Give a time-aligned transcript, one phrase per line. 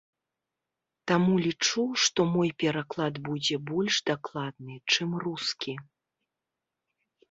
[1.11, 5.73] Таму лічу, што мой пераклад будзе больш дакладны, чым рускі.